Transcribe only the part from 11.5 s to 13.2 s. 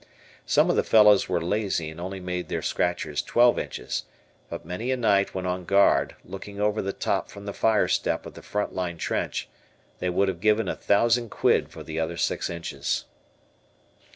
for the other six inches.